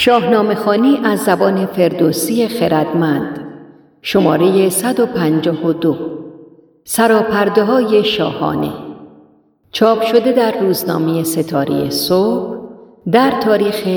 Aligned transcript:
شاهنامه 0.00 0.54
خانی 0.54 1.00
از 1.04 1.18
زبان 1.18 1.66
فردوسی 1.66 2.48
خردمند. 2.48 3.46
شماره 4.02 4.68
152 4.68 5.96
سراپرده 6.84 7.64
های 7.64 8.04
شاهانه. 8.04 8.72
چاپ 9.70 10.02
شده 10.02 10.32
در 10.32 10.58
روزنامه 10.60 11.24
ستاره 11.24 11.90
صبح 11.90 12.56
در 13.12 13.40
تاریخ 13.40 13.88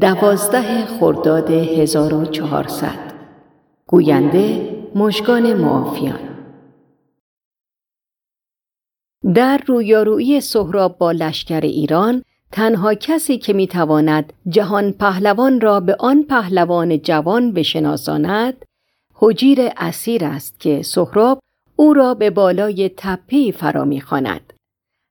دوازده 0.00 0.86
خرداد 0.86 1.50
1400 1.50 2.88
گوینده 3.86 4.68
مشگان 4.94 5.54
معافیان. 5.54 6.20
در 9.34 9.60
رویارویی 9.66 10.40
سهراب 10.40 10.98
با 10.98 11.12
لشکر 11.12 11.60
ایران 11.60 12.22
تنها 12.52 12.94
کسی 12.94 13.38
که 13.38 13.52
می‌تواند 13.52 14.32
جهان 14.48 14.92
پهلوان 14.92 15.60
را 15.60 15.80
به 15.80 15.96
آن 16.00 16.22
پهلوان 16.22 16.98
جوان 16.98 17.52
بشناساند 17.52 18.64
حجیر 19.14 19.58
اسیر 19.76 20.24
است 20.24 20.60
که 20.60 20.82
سهراب 20.82 21.38
او 21.76 21.94
را 21.94 22.14
به 22.14 22.30
بالای 22.30 22.90
تپی 22.96 23.52
فرا 23.52 23.84
می‌خواند 23.84 24.52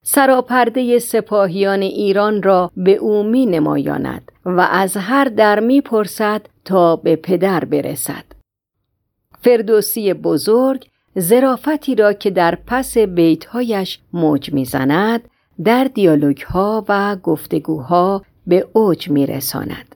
سراپرده 0.04 1.00
سپاهیان 1.00 1.82
ایران 1.82 2.44
را 2.44 2.72
به 2.78 2.96
او 2.96 3.24
می 3.24 3.46
نمایاند 3.46 4.32
و 4.46 4.68
از 4.72 4.98
هر 4.98 5.26
در 5.26 5.60
می 5.60 5.82
پرسد 5.82 6.42
تا 6.66 6.96
به 6.96 7.16
پدر 7.16 7.66
برسد. 7.66 8.26
فردوسی 9.42 10.14
بزرگ 10.14 10.86
زرافتی 11.16 11.96
را 11.96 12.14
که 12.14 12.30
در 12.30 12.58
پس 12.68 12.98
بیتهایش 12.98 14.00
موج 14.14 14.54
می‌زند 14.54 15.30
در 15.64 15.84
دیالوگ 15.84 16.42
ها 16.42 16.86
و 16.90 17.16
گفتگوها 17.16 18.22
به 18.48 18.68
اوج 18.74 19.10
می 19.10 19.26
رساند. 19.26 19.96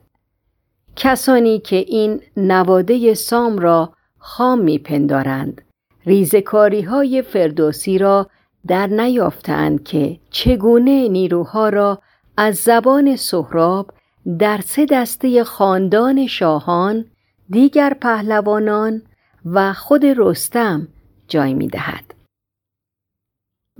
کسانی 0.96 1.58
که 1.58 1.76
این 1.76 2.20
نواده 2.36 3.14
سام 3.14 3.58
را 3.58 3.92
خام 4.18 4.60
می 4.60 4.78
پندارند 4.78 5.62
ریزکاری 6.06 6.82
های 6.82 7.22
فردوسی 7.22 7.98
را 7.98 8.30
در 8.66 8.86
نیافتند 8.86 9.84
که 9.84 10.18
چگونه 10.30 11.08
نیروها 11.08 11.68
را 11.68 12.02
از 12.36 12.56
زبان 12.56 13.16
سهراب 13.16 13.90
در 14.38 14.60
سه 14.60 14.86
دسته 14.86 15.44
خاندان 15.44 16.26
شاهان 16.26 17.04
دیگر 17.50 17.96
پهلوانان 18.00 19.02
و 19.44 19.72
خود 19.72 20.04
رستم 20.04 20.88
جای 21.28 21.54
می 21.54 21.68
دهد. 21.68 22.19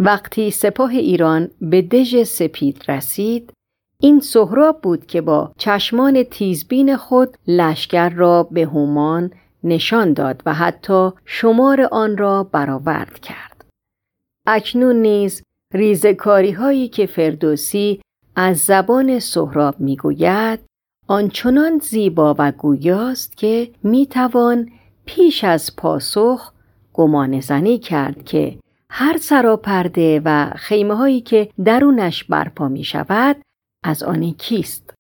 وقتی 0.03 0.51
سپاه 0.51 0.91
ایران 0.91 1.51
به 1.61 1.83
دژ 1.83 2.23
سپید 2.23 2.85
رسید 2.89 3.53
این 4.01 4.21
سهراب 4.21 4.81
بود 4.83 5.07
که 5.07 5.21
با 5.21 5.53
چشمان 5.59 6.23
تیزبین 6.23 6.97
خود 6.97 7.37
لشکر 7.47 8.09
را 8.09 8.43
به 8.43 8.61
هومان 8.61 9.31
نشان 9.65 10.13
داد 10.13 10.43
و 10.47 10.55
حتی 10.55 11.11
شمار 11.25 11.89
آن 11.93 12.17
را 12.17 12.45
برآورد 12.45 13.19
کرد. 13.19 13.65
اکنون 14.47 14.97
نیز 14.97 15.43
ریزکاری 15.75 16.51
هایی 16.51 16.89
که 16.89 17.07
فردوسی 17.07 18.01
از 18.37 18.59
زبان 18.59 19.19
سهراب 19.19 19.81
می‌گوید 19.81 20.61
آنچنان 21.09 21.79
زیبا 21.79 22.35
و 22.39 22.53
گویاست 22.53 23.37
که 23.37 23.71
می‌توان 23.83 24.71
پیش 25.05 25.45
از 25.45 25.77
پاسخ 25.77 26.53
گمان 26.93 27.41
کرد 27.79 28.25
که 28.25 28.59
هر 28.93 29.17
سراپرده 29.19 30.23
و 30.25 30.51
خیمه 30.57 30.95
هایی 30.95 31.21
که 31.21 31.49
درونش 31.65 32.25
برپا 32.25 32.69
می 32.69 32.85
شود 32.85 33.37
از 33.85 34.03
آن 34.03 34.33
کیست؟ 34.33 34.95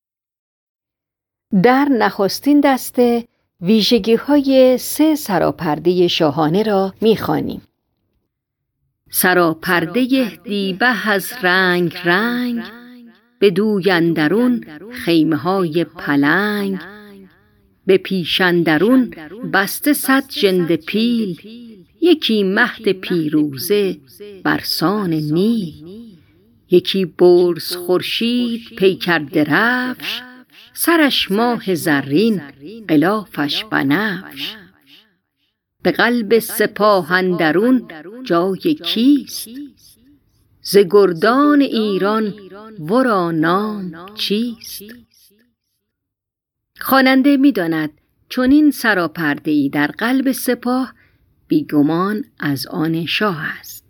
در 1.63 1.85
نخستین 1.85 2.61
دسته 2.61 3.25
ویژگی 3.61 4.15
های 4.15 4.79
سه 4.79 5.15
سراپرده 5.15 6.09
شاهانه 6.09 6.63
را 6.63 6.95
می 7.01 7.17
خانیم. 7.17 7.63
سراپرده 9.11 10.31
دیبه 10.45 11.09
از 11.09 11.33
رنگ 11.43 11.97
رنگ 12.05 12.63
به 13.39 13.51
دویندرون 13.51 14.65
خیمه 14.91 15.37
های 15.37 15.85
پلنگ 15.85 16.81
به 17.87 17.97
پیشندرون 17.97 19.15
بسته 19.53 19.93
صد 19.93 20.29
جند 20.29 20.75
پیل 20.77 21.41
یکی 22.01 22.43
مهد 22.43 22.93
پیروزه 22.93 24.01
برسان 24.45 25.11
نیل. 25.11 25.75
یکی 26.71 27.05
برز 27.05 27.77
خورشید 27.77 28.61
پیکر 28.77 29.19
درفش. 29.19 30.21
سرش 30.75 31.31
ماه 31.31 31.75
زرین 31.75 32.43
غلافش 32.89 33.65
بنفش. 33.65 34.57
به 35.83 35.91
قلب 35.91 36.39
سپاه 36.39 37.13
اندرون 37.13 37.89
جای 38.25 38.75
کیست؟ 38.75 39.49
ز 40.63 40.79
گردان 40.91 41.61
ایران 41.61 42.35
ورا 42.79 43.31
نام 43.31 44.07
چیست؟ 44.15 44.83
خواننده 46.81 47.37
می‌داند 47.37 47.91
چنین 48.29 48.71
سراپرده 48.71 49.51
ای 49.51 49.69
در 49.69 49.87
قلب 49.87 50.33
سپاه 50.33 50.95
بیگمان 51.51 52.25
از 52.39 52.67
آن 52.67 53.07
شاه 53.07 53.59
است. 53.61 53.85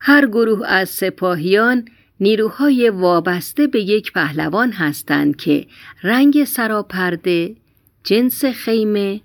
هر 0.00 0.26
گروه 0.26 0.68
از 0.68 0.88
سپاهیان 0.88 1.88
نیروهای 2.20 2.90
وابسته 2.90 3.66
به 3.66 3.80
یک 3.80 4.12
پهلوان 4.12 4.72
هستند 4.72 5.36
که 5.36 5.66
رنگ 6.02 6.44
سراپرده، 6.44 7.56
جنس 8.04 8.44
خیمه، 8.44 9.20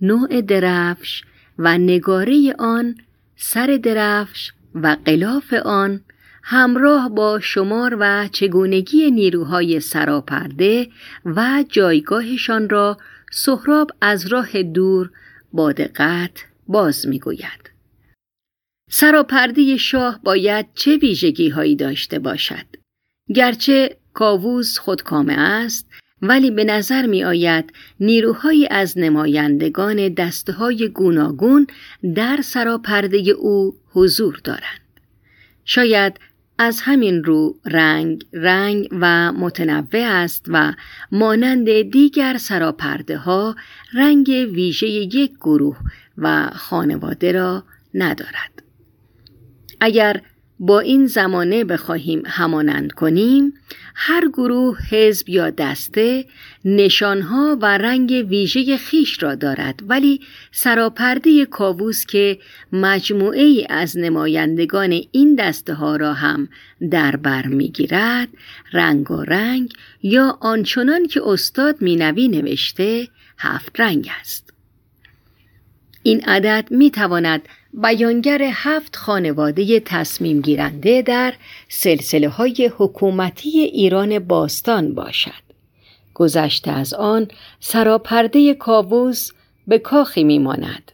نوع 0.00 0.40
درفش 0.40 1.22
و 1.58 1.78
نگاره 1.78 2.54
آن، 2.58 2.94
سر 3.36 3.78
درفش 3.82 4.52
و 4.74 4.96
قلاف 5.04 5.52
آن 5.52 6.00
همراه 6.42 7.08
با 7.08 7.40
شمار 7.40 7.96
و 8.00 8.28
چگونگی 8.28 9.10
نیروهای 9.10 9.80
سراپرده 9.80 10.88
و 11.24 11.64
جایگاهشان 11.68 12.68
را 12.68 12.96
سهراب 13.30 13.90
از 14.00 14.26
راه 14.26 14.62
دور 14.62 15.10
با 15.52 15.72
دقت 15.72 16.44
باز 16.68 17.06
می‌گوید 17.06 17.70
سراپرده 18.90 19.76
شاه 19.76 20.20
باید 20.24 20.66
چه 20.74 20.96
ویژگی 20.96 21.48
هایی 21.48 21.76
داشته 21.76 22.18
باشد 22.18 22.66
گرچه 23.34 23.96
کاووس 24.14 24.78
خودکامه 24.78 25.32
است 25.38 25.88
ولی 26.22 26.50
به 26.50 26.64
نظر 26.64 27.06
می 27.06 27.24
آید 27.24 27.72
نیروهایی 28.00 28.68
از 28.70 28.98
نمایندگان 28.98 30.08
دسته 30.08 30.52
های 30.52 30.88
گوناگون 30.88 31.66
در 32.14 32.40
سراپرده 32.44 33.18
او 33.18 33.74
حضور 33.92 34.40
دارند. 34.44 34.80
شاید 35.64 36.20
از 36.58 36.80
همین 36.80 37.24
رو 37.24 37.54
رنگ 37.64 38.26
رنگ 38.32 38.88
و 38.92 39.32
متنوع 39.32 40.04
است 40.04 40.46
و 40.48 40.72
مانند 41.12 41.82
دیگر 41.82 42.36
سراپرده 42.36 43.16
ها 43.16 43.56
رنگ 43.94 44.28
ویژه 44.28 44.86
یک 44.86 45.32
گروه 45.40 45.78
و 46.18 46.50
خانواده 46.54 47.32
را 47.32 47.64
ندارد. 47.94 48.62
اگر 49.80 50.20
با 50.60 50.80
این 50.80 51.06
زمانه 51.06 51.64
بخواهیم 51.64 52.22
همانند 52.26 52.92
کنیم 52.92 53.54
هر 53.94 54.28
گروه 54.28 54.78
حزب 54.90 55.28
یا 55.28 55.50
دسته 55.50 56.24
نشانها 56.64 57.58
و 57.62 57.78
رنگ 57.78 58.26
ویژه 58.28 58.76
خیش 58.76 59.22
را 59.22 59.34
دارد. 59.34 59.80
ولی 59.88 60.20
سراپرده 60.52 61.46
کاووس 61.46 62.06
که 62.06 62.38
مجموعه 62.72 63.42
ای 63.42 63.66
از 63.70 63.98
نمایندگان 63.98 65.00
این 65.12 65.34
دسته 65.34 65.74
ها 65.74 65.96
را 65.96 66.12
هم 66.12 66.48
در 66.90 67.16
بر 67.16 67.46
می‌گیرد 67.46 68.28
رنگ 68.72 69.10
و 69.10 69.22
رنگ 69.22 69.72
یا 70.02 70.38
آنچنان 70.40 71.06
که 71.06 71.20
استاد 71.24 71.82
مینوی 71.82 72.28
نوشته 72.28 73.08
هفت 73.38 73.80
رنگ 73.80 74.10
است. 74.20 74.52
این 76.02 76.24
عدد 76.24 76.68
می 76.70 76.90
تواند 76.90 77.48
بیانگر 77.72 78.42
هفت 78.52 78.96
خانواده 78.96 79.80
تصمیم 79.80 80.40
گیرنده 80.40 81.02
در 81.02 81.34
سلسله 81.68 82.28
های 82.28 82.70
حکومتی 82.78 83.60
ایران 83.60 84.18
باستان 84.18 84.94
باشد. 84.94 85.48
گذشته 86.14 86.70
از 86.70 86.94
آن 86.94 87.28
سراپرده 87.60 88.54
کابوس 88.54 89.30
به 89.66 89.78
کاخی 89.78 90.24
میماند. 90.24 90.92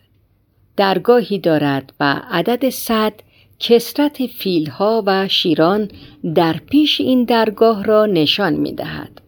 درگاهی 0.76 1.38
دارد 1.38 1.92
و 2.00 2.20
عدد 2.30 2.70
صد 2.70 3.12
کسرت 3.58 4.26
فیلها 4.26 5.02
و 5.06 5.28
شیران 5.28 5.90
در 6.34 6.52
پیش 6.52 7.00
این 7.00 7.24
درگاه 7.24 7.84
را 7.84 8.06
نشان 8.06 8.52
می 8.52 8.72
دهد. 8.72 9.20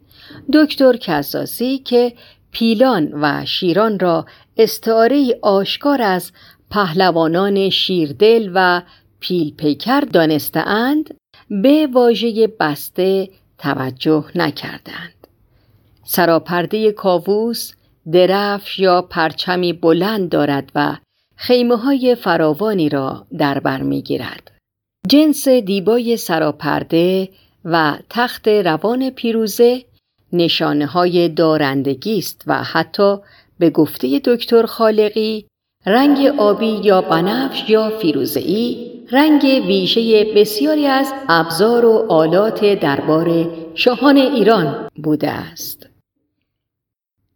دکتر 0.52 0.96
کساسی 0.96 1.78
که 1.78 2.12
پیلان 2.50 3.12
و 3.12 3.44
شیران 3.44 3.98
را 3.98 4.26
استعاره 4.56 5.38
آشکار 5.42 6.02
از 6.02 6.32
پهلوانان 6.70 7.70
شیردل 7.70 8.50
و 8.54 8.82
پیلپیکر 9.20 10.00
دانستهاند 10.00 11.14
به 11.50 11.88
واژه 11.92 12.46
بسته 12.60 13.28
توجه 13.58 14.24
نکردند 14.34 15.26
سراپرده 16.04 16.92
کاووس 16.92 17.72
درفش 18.12 18.78
یا 18.78 19.02
پرچمی 19.02 19.72
بلند 19.72 20.28
دارد 20.28 20.72
و 20.74 20.96
خیمه 21.36 21.76
های 21.76 22.14
فراوانی 22.14 22.88
را 22.88 23.26
در 23.38 23.58
بر 23.58 23.82
می 23.82 24.02
گیرد. 24.02 24.52
جنس 25.08 25.48
دیبای 25.48 26.16
سراپرده 26.16 27.28
و 27.64 27.98
تخت 28.10 28.48
روان 28.48 29.10
پیروزه 29.10 29.84
نشانه 30.32 30.86
های 30.86 31.28
دارندگی 31.28 32.18
است 32.18 32.42
و 32.46 32.62
حتی 32.62 33.16
به 33.58 33.70
گفته 33.70 34.20
دکتر 34.24 34.66
خالقی 34.66 35.46
رنگ 35.86 36.26
آبی 36.38 36.80
یا 36.84 37.00
بنفش 37.00 37.70
یا 37.70 37.98
فیروزه‌ای 37.98 38.90
رنگ 39.12 39.42
ویژه 39.42 40.32
بسیاری 40.36 40.86
از 40.86 41.12
ابزار 41.28 41.84
و 41.84 42.06
آلات 42.08 42.64
دربار 42.80 43.50
شاهان 43.74 44.16
ایران 44.16 44.88
بوده 45.02 45.30
است. 45.30 45.86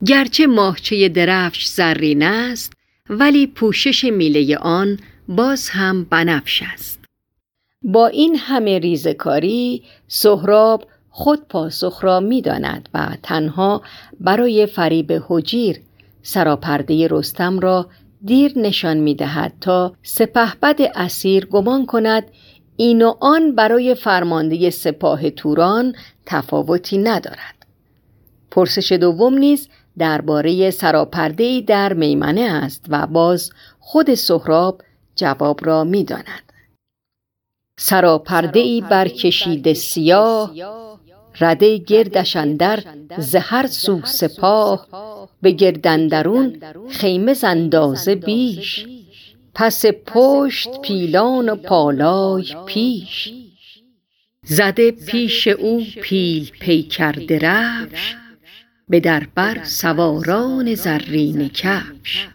گرچه 0.06 0.47
ماهچه 0.47 1.08
درفش 1.08 1.67
زرین 1.67 2.23
است 2.23 2.73
ولی 3.11 3.47
پوشش 3.47 4.05
میله 4.05 4.56
آن 4.56 4.99
باز 5.29 5.69
هم 5.69 6.05
بنفش 6.05 6.62
است. 6.73 7.00
با 7.82 8.06
این 8.06 8.37
همه 8.37 8.79
ریزکاری 8.79 9.82
سهراب 10.08 10.85
خود 11.11 11.49
پاسخ 11.49 12.05
را 12.05 12.20
می 12.20 12.43
داند 12.43 12.88
و 12.94 13.08
تنها 13.23 13.82
برای 14.20 14.67
فریب 14.67 15.23
حجیر 15.29 15.81
سراپرده 16.23 17.08
رستم 17.11 17.58
را 17.58 17.87
دیر 18.25 18.58
نشان 18.58 18.96
می 18.96 19.14
دهد 19.14 19.52
تا 19.61 19.94
سپهبد 20.02 20.82
اسیر 20.94 21.46
گمان 21.46 21.87
کند 21.87 22.25
این 22.76 23.02
و 23.02 23.14
آن 23.20 23.55
برای 23.55 23.94
فرمانده 23.94 24.70
سپاه 24.70 25.31
توران 25.31 25.94
تفاوتی 26.26 26.99
ندارد. 26.99 27.67
پرسش 28.50 28.93
دوم 28.93 29.34
نیز 29.34 29.69
درباره 29.99 30.70
سراپرده 30.70 31.61
در 31.61 31.93
میمنه 31.93 32.40
است 32.40 32.84
و 32.88 33.06
باز 33.06 33.50
خود 33.78 34.14
سهراب 34.14 34.82
جواب 35.17 35.67
را 35.67 35.84
می 35.84 36.05
داند. 36.05 36.52
سراپرده 37.78 38.61
ای 38.61 38.81
برکشیده 38.81 39.75
سیاه 39.75 40.55
رده 41.41 41.79
گردش 41.79 42.37
اندر 42.37 42.85
زهر 43.19 43.67
سو 43.67 44.00
سپاه 44.05 44.87
به 45.43 45.50
گردندرون 45.50 46.61
خیمه 46.91 47.35
زندازه 47.35 48.15
بیش. 48.15 48.87
پس 49.55 49.87
پشت 49.87 50.81
پیلان 50.82 51.49
و 51.49 51.56
پالای 51.56 52.55
پیش. 52.67 53.32
زده 54.44 54.91
پیش 54.91 55.49
او 55.49 55.85
پیل 56.03 56.50
پیکر 56.61 57.12
درفش 57.12 58.17
به 58.88 59.00
دربر 59.00 59.65
سواران 59.65 60.75
زرین 60.75 61.49
کفش. 61.49 62.29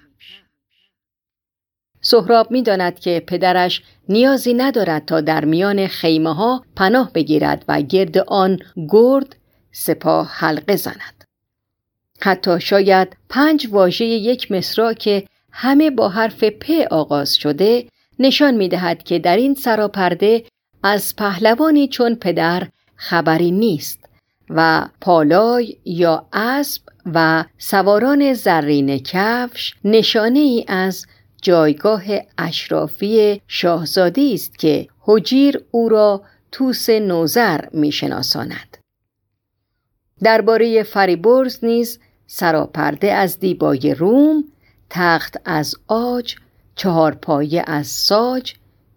سهراب 2.08 2.52
می 2.52 2.64
داند 2.64 3.00
که 3.00 3.24
پدرش 3.28 3.82
نیازی 4.10 4.54
ندارد 4.54 5.06
تا 5.06 5.22
در 5.22 5.46
میان 5.46 5.88
خیمه 5.88 6.34
ها 6.34 6.66
پناه 6.76 7.12
بگیرد 7.14 7.66
و 7.68 7.82
گرد 7.82 8.18
آن 8.18 8.60
گرد 8.90 9.36
سپاه 9.72 10.28
حلقه 10.32 10.76
زند. 10.76 11.24
حتی 12.22 12.60
شاید 12.60 13.18
پنج 13.30 13.68
واژه 13.72 14.06
یک 14.06 14.52
مصرا 14.52 14.94
که 14.94 15.24
همه 15.52 15.90
با 15.90 16.10
حرف 16.10 16.44
پ 16.44 16.72
آغاز 16.92 17.36
شده 17.36 17.86
نشان 18.20 18.54
می 18.54 18.70
دهد 18.70 19.04
که 19.04 19.20
در 19.20 19.38
این 19.38 19.54
سراپرده 19.54 20.44
از 20.84 21.16
پهلوانی 21.16 21.88
چون 21.88 22.16
پدر 22.16 22.68
خبری 22.96 23.52
نیست 23.52 24.00
و 24.50 24.88
پالای 25.02 25.78
یا 25.86 26.28
اسب 26.34 26.82
و 27.14 27.44
سواران 27.58 28.34
زرین 28.34 28.98
کفش 28.98 29.74
نشانه 29.84 30.40
ای 30.40 30.66
از 30.68 31.06
جایگاه 31.46 32.04
اشرافی 32.38 33.42
شاهزاده 33.48 34.32
است 34.34 34.60
که 34.60 34.88
حجیر 35.00 35.62
او 35.72 35.90
را 35.90 36.22
توس 36.52 36.90
نوزر 36.90 37.60
میشناساند. 37.72 38.78
درباره 40.24 40.84
فریبرز 40.84 41.60
نیز 41.64 42.00
سراپرده 42.28 43.14
از 43.14 43.40
دیبای 43.40 43.94
روم 43.94 44.44
تخت 44.90 45.38
از 45.46 45.76
آج 45.88 46.36
چهارپایه 46.76 47.64
از 47.68 47.88
ساج 47.88 48.54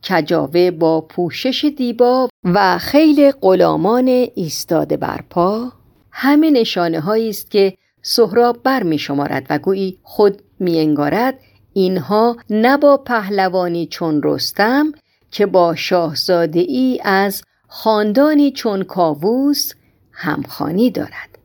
کجاوه 0.08 0.70
با 0.70 1.00
پوشش 1.00 1.72
دیبا 1.76 2.28
و 2.44 2.78
خیل 2.78 3.30
غلامان 3.30 4.08
ایستاده 4.34 4.96
بر 4.96 5.20
پا. 5.30 5.72
همه 6.10 6.50
نشانه 6.50 7.10
است 7.10 7.50
که 7.50 7.76
سهراب 8.02 8.62
بر 8.62 8.82
می 8.82 8.98
شمارد 8.98 9.46
و 9.50 9.58
گویی 9.58 9.98
خود 10.02 10.42
می 10.58 10.78
انگارد 10.78 11.40
اینها 11.78 12.36
نه 12.50 12.76
با 12.76 12.96
پهلوانی 12.96 13.86
چون 13.86 14.20
رستم 14.24 14.92
که 15.30 15.46
با 15.46 15.74
شاهزاده 15.74 16.60
ای 16.60 17.00
از 17.04 17.42
خاندانی 17.68 18.52
چون 18.52 18.82
کاووس 18.82 19.72
همخانی 20.12 20.90
دارد. 20.90 21.38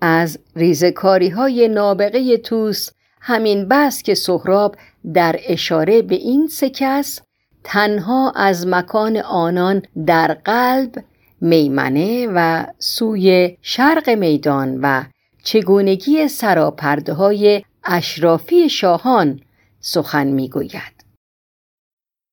از 0.00 0.38
ریزکاری 0.56 1.28
های 1.28 1.68
نابغه 1.68 2.36
توس 2.36 2.90
همین 3.20 3.68
بس 3.68 4.02
که 4.02 4.14
سهراب 4.14 4.76
در 5.14 5.36
اشاره 5.48 6.02
به 6.02 6.14
این 6.14 6.46
سه 6.46 6.70
کس 6.70 7.20
تنها 7.64 8.32
از 8.36 8.66
مکان 8.66 9.16
آنان 9.16 9.82
در 10.06 10.34
قلب 10.44 11.04
میمنه 11.40 12.28
و 12.34 12.66
سوی 12.78 13.56
شرق 13.62 14.10
میدان 14.10 14.78
و 14.82 15.04
چگونگی 15.42 16.28
سراپرده 16.28 17.12
های 17.12 17.62
اشرافی 17.84 18.68
شاهان 18.68 19.40
سخن 19.88 20.26
می‌گوید. 20.26 20.97